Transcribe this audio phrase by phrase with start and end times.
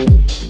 [0.00, 0.49] you.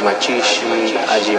[0.00, 1.36] Machishi, Aji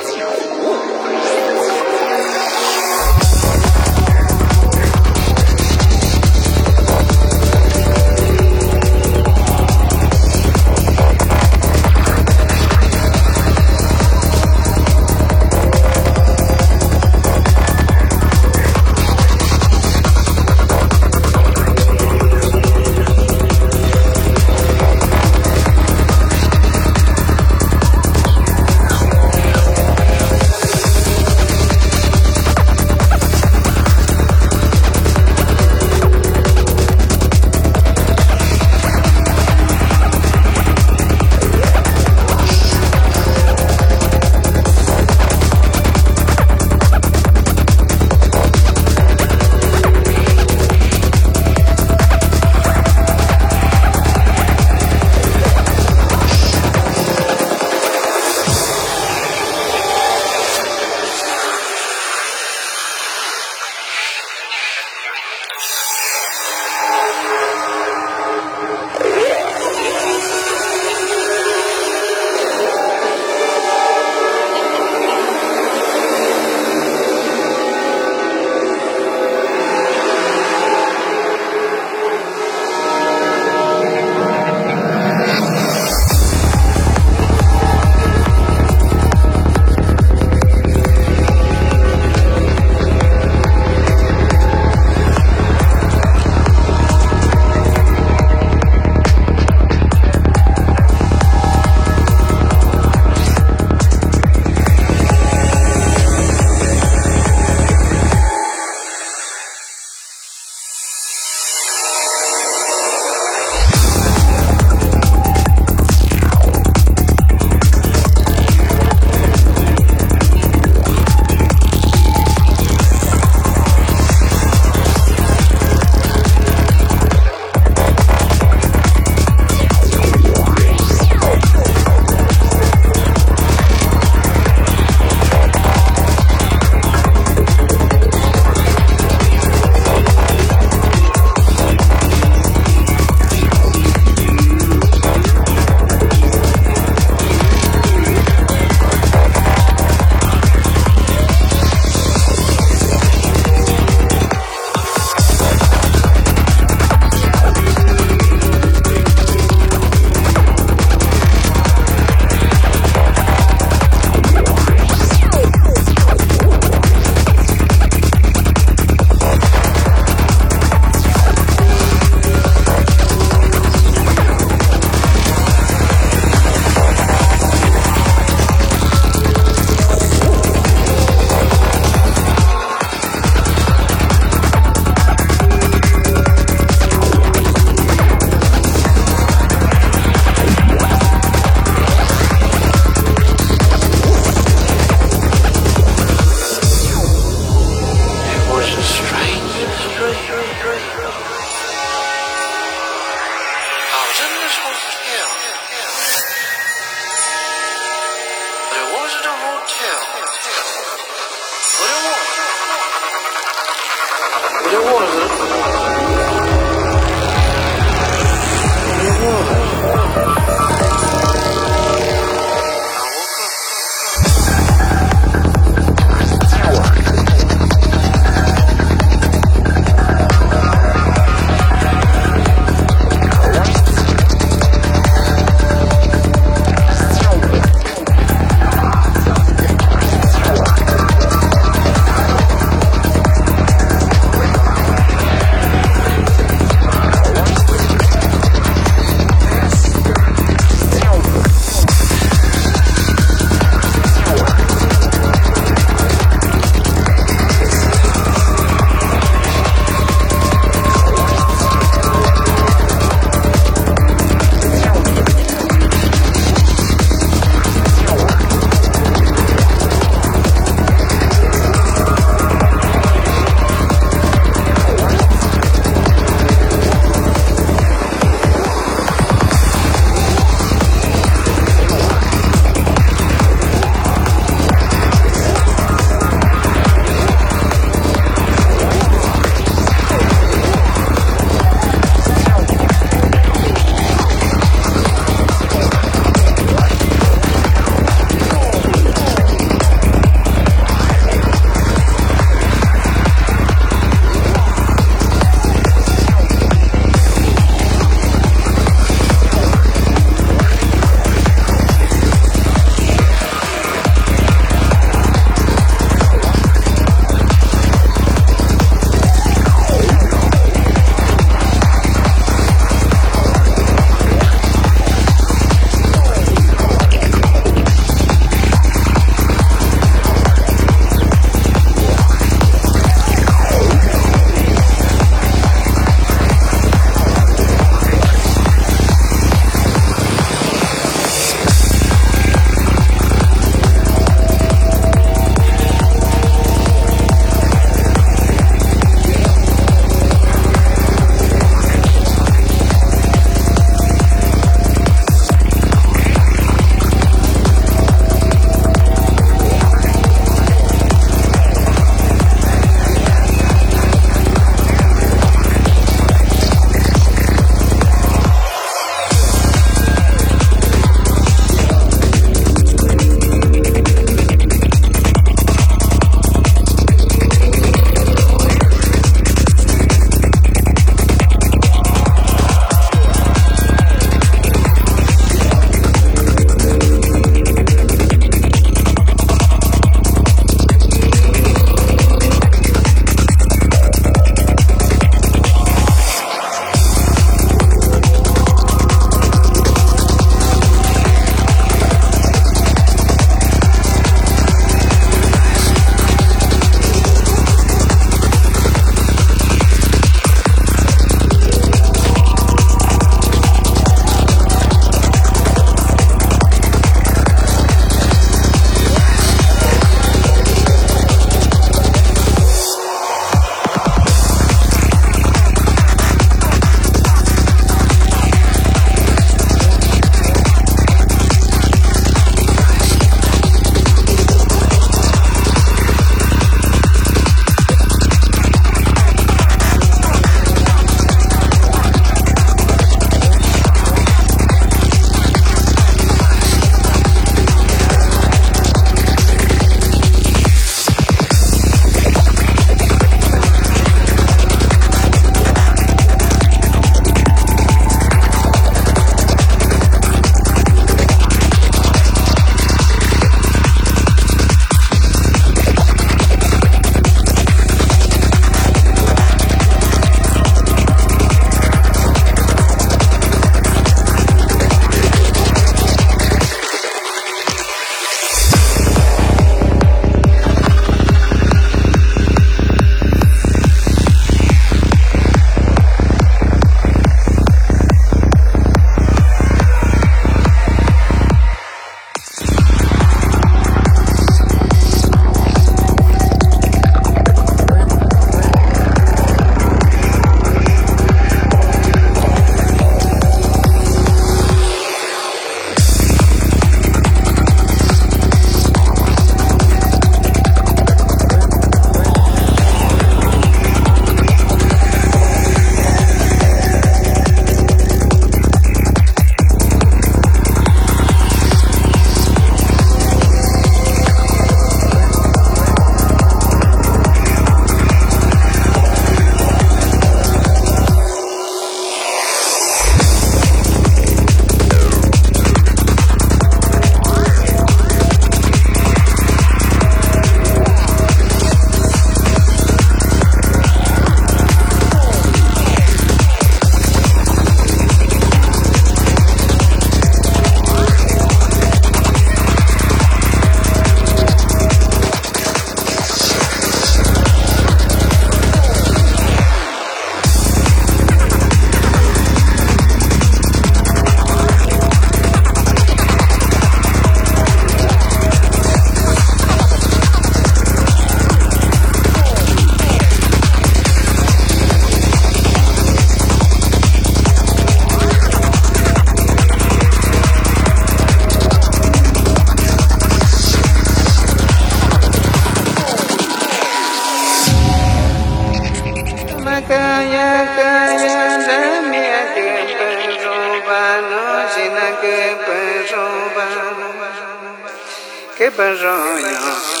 [598.77, 600.00] बजाया